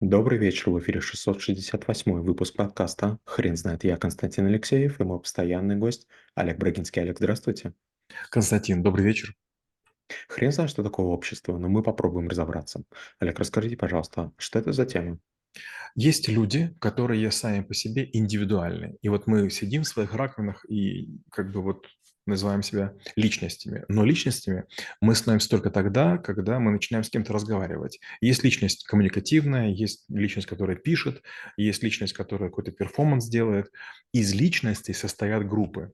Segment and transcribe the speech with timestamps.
[0.00, 3.84] Добрый вечер, в эфире 668 выпуск подкаста «Хрен знает».
[3.84, 7.02] Я Константин Алексеев и мой постоянный гость Олег Брагинский.
[7.02, 7.74] Олег, здравствуйте.
[8.30, 9.36] Константин, добрый вечер.
[10.28, 12.82] Хрен знает, что такое общество, но мы попробуем разобраться.
[13.18, 15.18] Олег, расскажите, пожалуйста, что это за тема?
[15.94, 18.96] Есть люди, которые сами по себе индивидуальны.
[19.02, 21.84] И вот мы сидим в своих раковинах и как бы вот
[22.26, 23.84] называем себя личностями.
[23.88, 24.64] Но личностями
[25.00, 28.00] мы становимся только тогда, когда мы начинаем с кем-то разговаривать.
[28.20, 31.22] Есть личность коммуникативная, есть личность, которая пишет,
[31.56, 33.70] есть личность, которая какой-то перформанс делает.
[34.12, 35.92] Из личностей состоят группы.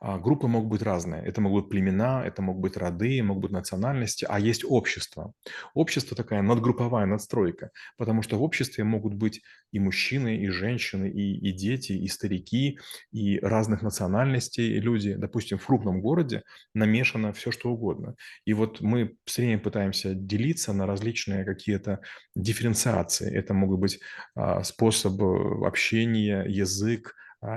[0.00, 1.22] А, группы могут быть разные.
[1.22, 5.34] Это могут быть племена, это могут быть роды, могут быть национальности, а есть общество.
[5.74, 9.42] Общество такая надгрупповая надстройка, потому что в обществе могут быть
[9.72, 12.78] и мужчины, и женщины, и, и дети, и старики,
[13.12, 15.14] и разных национальностей люди.
[15.14, 18.14] Допустим, в крупном городе намешано все, что угодно.
[18.46, 22.00] И вот мы все время пытаемся делиться на различные какие-то
[22.34, 23.30] дифференциации.
[23.30, 24.00] Это могут быть
[24.34, 27.14] а, способы общения, язык,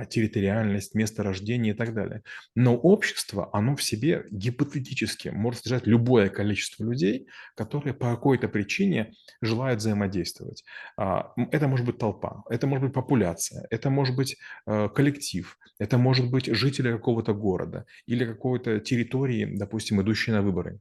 [0.09, 2.23] территориальность, место рождения и так далее.
[2.55, 9.13] Но общество, оно в себе гипотетически может содержать любое количество людей, которые по какой-то причине
[9.41, 10.63] желают взаимодействовать.
[10.97, 15.97] А, это может быть толпа, это может быть популяция, это может быть э, коллектив, это
[15.97, 20.79] может быть жители какого-то города или какой-то территории, допустим, идущие на выборы.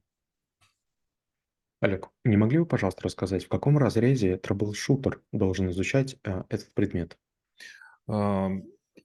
[1.81, 7.17] Олег, не могли бы, пожалуйста, рассказать, в каком разрезе troubleshooter должен изучать э, этот предмет?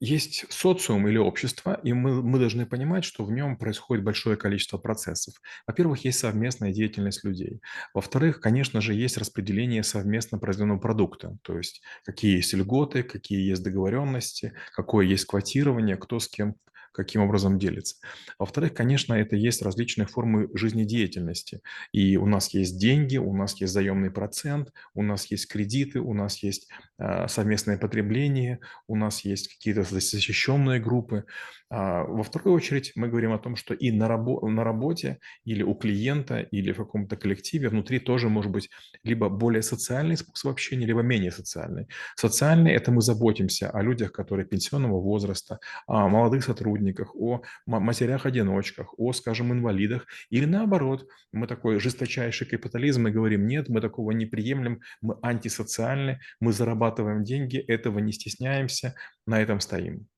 [0.00, 4.78] Есть социум или общество, и мы, мы должны понимать, что в нем происходит большое количество
[4.78, 5.34] процессов.
[5.67, 7.61] Во-первых, есть совместная деятельность людей.
[7.94, 13.62] Во-вторых, конечно же, есть распределение совместно произведенного продукта, то есть какие есть льготы, какие есть
[13.62, 16.56] договоренности, какое есть квотирование, кто с кем
[16.92, 17.97] каким образом делится.
[18.39, 21.61] Во-вторых, конечно, это есть различные формы жизнедеятельности.
[21.92, 26.14] И у нас есть деньги, у нас есть заемный процент, у нас есть кредиты, у
[26.14, 31.25] нас есть э, совместное потребление, у нас есть какие-то защищенные группы.
[31.70, 35.62] А во вторую очередь мы говорим о том, что и на, рабо на работе или
[35.62, 38.70] у клиента, или в каком-то коллективе внутри тоже может быть
[39.04, 41.87] либо более социальный способ общения, либо менее социальный.
[42.16, 49.12] Социальный– это мы заботимся о людях, которые пенсионного возраста, о молодых сотрудниках, о матерях-одиночках, о,
[49.12, 50.06] скажем, инвалидах.
[50.31, 56.20] Или наоборот, мы такой жесточайший капитализм и говорим, нет, мы такого не приемлем, мы антисоциальны,
[56.41, 58.94] мы зарабатываем деньги, этого не стесняемся,
[59.26, 60.09] на этом стоим.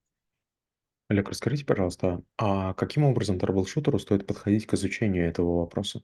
[1.10, 6.03] Олег, расскажите, пожалуйста, а каким образом troubleshooter у стоит подходить к изучению этого вопроса?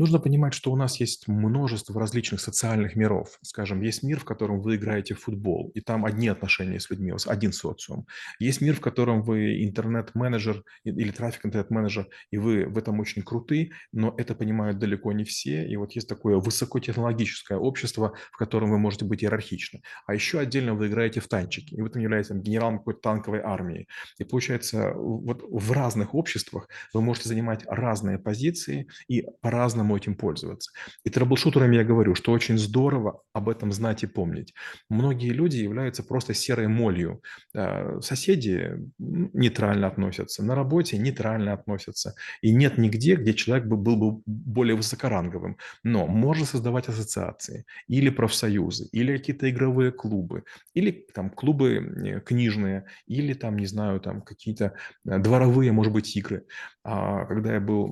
[0.00, 3.38] Нужно понимать, что у нас есть множество различных социальных миров.
[3.42, 7.12] Скажем, есть мир, в котором вы играете в футбол, и там одни отношения с людьми,
[7.26, 8.06] один социум.
[8.38, 13.72] Есть мир, в котором вы интернет-менеджер или трафик интернет-менеджер, и вы в этом очень круты,
[13.92, 15.68] но это понимают далеко не все.
[15.68, 19.82] И вот есть такое высокотехнологическое общество, в котором вы можете быть иерархичны.
[20.06, 23.86] А еще отдельно вы играете в танчики, и вы там являетесь генералом какой-то танковой армии.
[24.16, 30.14] И получается, вот в разных обществах вы можете занимать разные позиции и по-разному по-разному этим
[30.14, 30.70] пользоваться.
[31.06, 34.54] И трэблшутерами я говорю, что очень здорово об этом знать и помнить.
[34.90, 37.20] Многие люди являются просто серой молью.
[37.54, 42.14] Э, соседи нейтрально относятся, на работе нейтрально относятся.
[42.42, 45.56] И нет нигде, где человек был бы более высокоранговым.
[45.84, 50.42] Но можно создавать ассоциации или профсоюзы, или какие-то игровые клубы,
[50.76, 54.64] или там клубы э, книжные, или там, не знаю, там какие-то
[55.08, 56.42] э, дворовые, может быть, игры.
[56.84, 57.86] А когда я был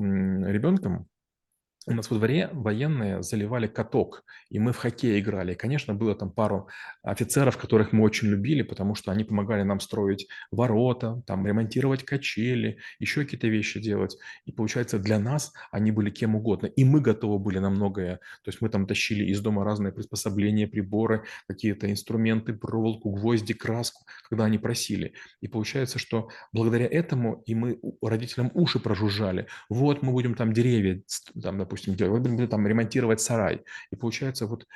[0.53, 1.07] ребенком,
[1.89, 5.53] у нас во дворе военные заливали каток, и мы в хоккей играли.
[5.53, 6.69] И, конечно, было там пару
[7.03, 12.79] офицеров, которых мы очень любили, потому что они помогали нам строить ворота, там, ремонтировать качели,
[12.99, 14.19] еще какие-то вещи делать.
[14.45, 16.67] И, получается, для нас они были кем угодно.
[16.67, 18.17] И мы готовы были на многое.
[18.45, 24.05] То есть мы там тащили из дома разные приспособления, приборы, какие-то инструменты, проволоку, гвозди, краску,
[24.29, 25.15] когда они просили.
[25.41, 29.47] И получается, что благодаря этому и мы родителям уши прожужжали.
[29.71, 31.03] Вот мы будем там деревья,
[31.43, 33.65] там, допустим, допустим, будете там ремонтировать сарай.
[33.91, 34.67] И получается, вот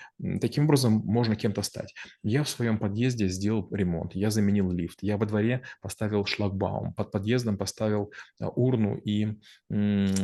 [0.41, 1.95] таким образом можно кем-то стать.
[2.22, 7.10] Я в своем подъезде сделал ремонт, я заменил лифт, я во дворе поставил шлагбаум, под
[7.10, 9.39] подъездом поставил а, урну и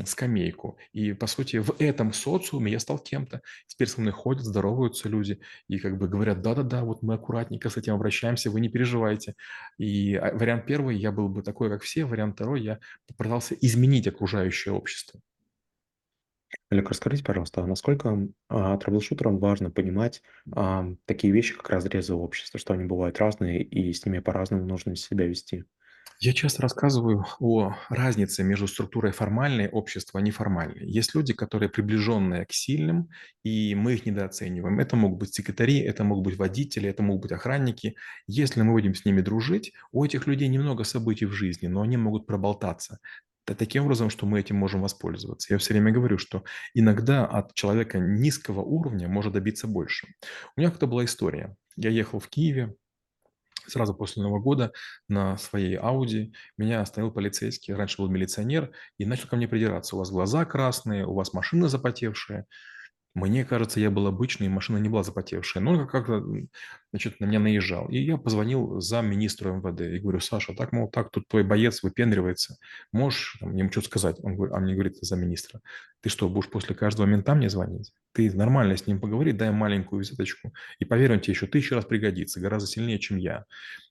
[0.05, 0.79] скамейку.
[0.93, 3.41] И, по сути, в этом социуме я стал кем-то.
[3.67, 7.77] Теперь со мной ходят, здороваются люди и как бы говорят, да-да-да, вот мы аккуратненько с
[7.77, 9.35] этим обращаемся, вы не переживайте.
[9.79, 12.79] И а, вариант первый, я был бы такой, как все, вариант второй, я
[13.17, 15.21] пытался изменить окружающее общество.
[16.71, 20.23] Олег, расскажите, пожалуйста, а насколько а, трэблшутерам важно понимать
[20.55, 24.97] а, такие вещи, как разрезы общества, что они бывают разные, и с ними по-разному нужно
[24.97, 25.65] себя вести?
[26.21, 30.85] Я часто рассказываю о разнице между структурой формальной общества и неформальной.
[30.85, 33.09] Есть люди, которые приближенные к сильным,
[33.45, 34.81] и мы их недооцениваем.
[34.81, 37.95] Это могут быть секретари, это могут быть водители, это могут быть охранники.
[38.27, 41.97] Если мы будем с ними дружить, у этих людей немного событий в жизни, но они
[41.97, 42.99] могут проболтаться.
[43.45, 45.55] Таким образом, что мы этим можем воспользоваться.
[45.55, 46.43] Я все время говорю, что
[46.75, 50.09] иногда от человека низкого уровня может добиться больше.
[50.57, 51.57] У меня как-то была история.
[51.77, 52.75] Я ехал в Киеве,
[53.69, 54.73] Сразу после Нового года
[55.09, 59.95] на своей Ауди меня остановил полицейский, раньше был милиционер, и начал ко мне придираться.
[59.97, 62.47] У вас глаза красные, у вас машина запотевшая.
[63.15, 65.63] Мне кажется, я был обычный, машина не была запотевшая.
[65.63, 66.25] Но как-то,
[66.93, 67.89] значит, на меня наезжал.
[67.89, 72.57] И я позвонил замминистру МВД и говорю, Саша, так, мол, так, тут твой боец выпендривается.
[72.93, 74.17] Можешь там, ему что-то сказать?
[74.23, 75.61] Он говорит, а мне говорит замминистра,
[76.01, 77.93] ты что, будешь после каждого мента мне звонить?
[78.13, 80.53] Ты нормально с ним поговори, дай маленькую визиточку.
[80.79, 83.47] И поверь, он тебе еще тысячу раз пригодится, гораздо сильнее, чем я.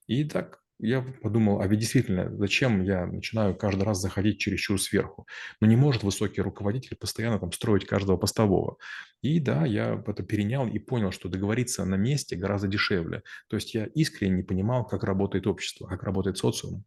[0.06, 5.26] И так я подумал, а ведь действительно, зачем я начинаю каждый раз заходить чересчур сверху?
[5.60, 8.78] Ну, не может высокий руководитель постоянно там строить каждого постового.
[9.20, 13.22] И да, я это перенял и понял, что договориться на месте гораздо дешевле.
[13.48, 16.84] То есть я искренне не понимал, как работает общество, как работает социум.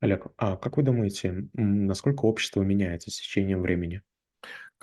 [0.00, 4.02] Олег, а как вы думаете, насколько общество меняется с течением времени?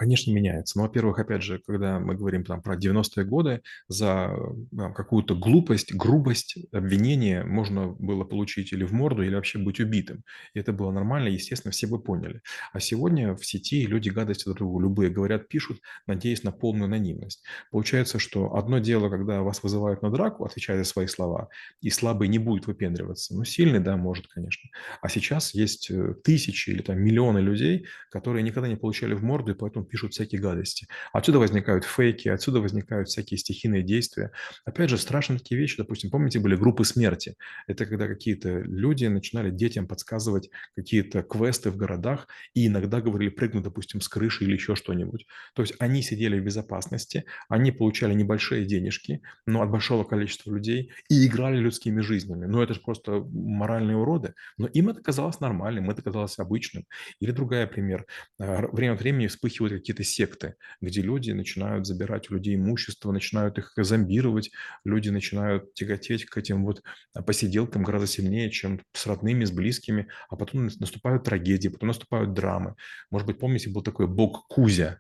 [0.01, 0.79] Конечно, меняется.
[0.79, 5.93] Но, во-первых, опять же, когда мы говорим там про 90-е годы, за э, какую-то глупость,
[5.93, 10.23] грубость, обвинение можно было получить или в морду, или вообще быть убитым.
[10.55, 12.41] И это было нормально, естественно, все бы поняли.
[12.73, 17.43] А сегодня в сети люди гадости друг другу любые говорят, пишут, надеясь на полную анонимность.
[17.69, 21.49] Получается, что одно дело, когда вас вызывают на драку, отвечая за свои слова,
[21.79, 23.35] и слабый не будет выпендриваться.
[23.35, 24.67] Ну, сильный, да, может, конечно.
[24.99, 29.51] А сейчас есть э, тысячи или там миллионы людей, которые никогда не получали в морду,
[29.51, 30.87] и поэтому пишут всякие гадости.
[31.11, 34.31] Отсюда возникают фейки, отсюда возникают всякие стихийные действия.
[34.65, 37.35] Опять же, страшные такие вещи, допустим, помните, были группы смерти.
[37.67, 43.63] Это когда какие-то люди начинали детям подсказывать какие-то квесты в городах и иногда говорили прыгнуть,
[43.63, 45.27] допустим, с крыши или еще что-нибудь.
[45.53, 50.91] То есть они сидели в безопасности, они получали небольшие денежки, но от большого количества людей
[51.09, 52.45] и играли людскими жизнями.
[52.45, 54.33] Ну, это же просто моральные уроды.
[54.57, 56.85] Но им это казалось нормальным, это казалось обычным.
[57.19, 58.05] Или другой пример.
[58.39, 63.57] А, время от времени вспыхивают какие-то секты, где люди начинают забирать у людей имущество, начинают
[63.57, 64.51] их зомбировать,
[64.83, 66.83] люди начинают тяготеть к этим вот
[67.13, 72.33] а, посиделкам гораздо сильнее, чем с родными, с близкими, а потом наступают трагедии, потом наступают
[72.33, 72.75] драмы.
[73.09, 74.99] Может быть, помните, был такой бог Кузя,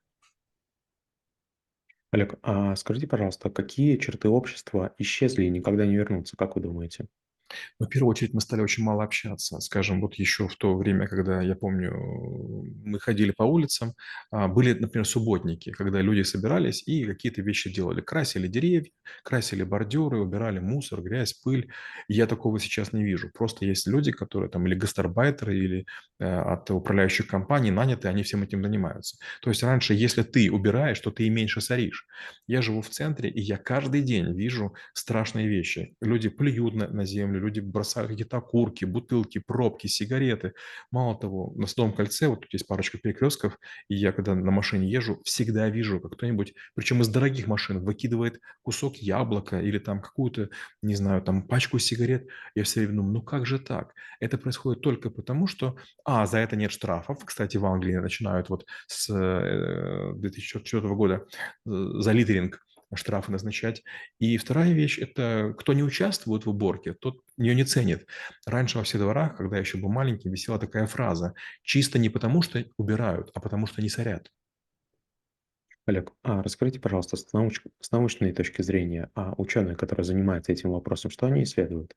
[2.11, 7.07] Олег, а скажите, пожалуйста, какие черты общества исчезли и никогда не вернутся, как вы думаете?
[7.79, 9.59] Но в первую очередь мы стали очень мало общаться.
[9.59, 11.91] Скажем, вот еще в то время, когда, я помню,
[12.83, 13.93] мы ходили по улицам,
[14.31, 18.01] а, были, например, субботники, когда люди собирались и какие-то вещи делали.
[18.01, 18.89] Красили деревья,
[19.23, 21.69] красили бордюры, убирали мусор, грязь, пыль.
[22.07, 23.29] Я такого сейчас не вижу.
[23.33, 25.85] Просто есть люди, которые там или гастарбайтеры, или
[26.19, 29.17] э, от управляющих компаний наняты, они всем этим занимаются.
[29.41, 32.05] То есть раньше, если ты убираешь, то ты и меньше соришь.
[32.47, 35.95] Я живу в центре, и я каждый день вижу страшные вещи.
[36.01, 40.53] Люди плюют на, на землю, люди бросают какие-то окурки, бутылки, пробки, сигареты.
[40.91, 43.57] Мало того, на Садовом кольце, вот тут есть парочка перекрестков,
[43.89, 48.39] и я когда на машине езжу, всегда вижу, как кто-нибудь, причем из дорогих машин, выкидывает
[48.61, 50.49] кусок яблока или там какую-то,
[50.81, 52.27] не знаю, там пачку сигарет.
[52.55, 53.93] Я все время думаю, ну как же так?
[54.19, 57.25] Это происходит только потому, что, а, за это нет штрафов.
[57.25, 61.25] Кстати, в Англии начинают вот с 2004 э, года
[61.65, 62.63] э, за литеринг
[62.97, 63.83] штрафы назначать.
[64.19, 68.07] И вторая вещь– это кто не участвует в уборке, тот ее не ценит.
[68.45, 72.41] Раньше во всех дворах, когда я еще был маленький, висела такая фраза «чисто не потому,
[72.41, 74.29] что убирают, а потому, что не сорят».
[75.85, 80.71] Олег, а расскажите, пожалуйста, с, науч- с научной точки зрения, а ученые, которые занимаются этим
[80.71, 81.95] вопросом, что они исследуют?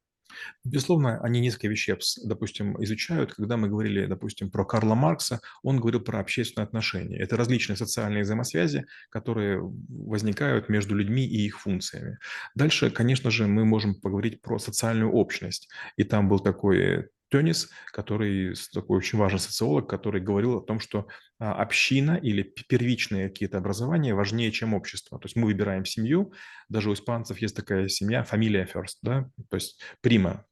[0.64, 3.34] Безусловно, они несколько вещей, допустим, изучают.
[3.34, 7.18] Когда мы говорили, допустим, про Карла Маркса, он говорил про общественные отношения.
[7.18, 12.18] Это различные социальные взаимосвязи, которые возникают между людьми и их функциями.
[12.54, 15.68] Дальше, конечно же, мы можем поговорить про социальную общность.
[15.96, 21.08] И там был такой Тёнис, который такой очень важный социолог, который говорил о том, что
[21.40, 25.18] а, община или первичные какие-то образования важнее, чем общество.
[25.18, 26.32] То есть мы выбираем семью,
[26.68, 30.44] даже у испанцев есть такая семья, фамилия first, да, то есть прима,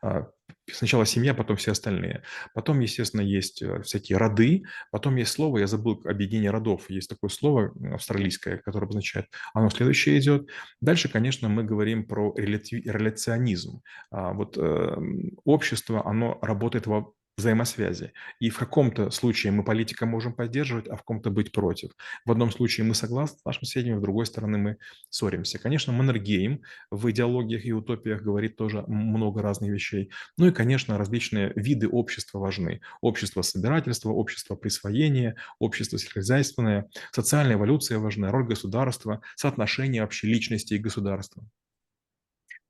[0.00, 0.30] а,
[0.70, 2.22] Сначала семья, потом все остальные.
[2.54, 4.64] Потом, естественно, есть э, всякие роды.
[4.90, 6.88] Потом есть слово, я забыл, объединение родов.
[6.88, 10.48] Есть такое слово австралийское, которое обозначает, оно следующее идет.
[10.80, 13.82] Дальше, конечно, мы говорим про реляционизм.
[14.10, 14.96] А, вот э,
[15.44, 18.12] общество, оно работает во взаимосвязи.
[18.38, 21.90] И в каком-то случае мы политика можем поддерживать, а в каком-то быть против.
[22.24, 24.76] В одном случае мы согласны с нашим сведением, в другой стороны мы
[25.10, 25.58] ссоримся.
[25.58, 30.10] Конечно, Маннергейм в идеологиях и утопиях говорит тоже много разных вещей.
[30.38, 32.80] Ну и, конечно, различные виды общества важны.
[33.00, 40.78] Общество собирательства, общество присвоения, общество сельскохозяйственное, социальная эволюция важна, роль государства, соотношение вообще личности и
[40.78, 41.44] государства.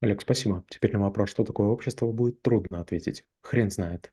[0.00, 0.64] Олег, спасибо.
[0.68, 3.24] Теперь на вопрос, что такое общество, будет трудно ответить.
[3.42, 4.12] Хрен знает.